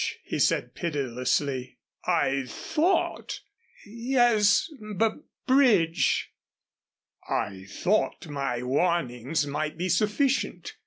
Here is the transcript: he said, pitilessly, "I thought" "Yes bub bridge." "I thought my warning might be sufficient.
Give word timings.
he 0.23 0.39
said, 0.39 0.73
pitilessly, 0.73 1.77
"I 2.05 2.45
thought" 2.47 3.41
"Yes 3.85 4.67
bub 4.95 5.21
bridge." 5.45 6.31
"I 7.29 7.65
thought 7.69 8.27
my 8.27 8.63
warning 8.63 9.35
might 9.47 9.77
be 9.77 9.89
sufficient. 9.89 10.73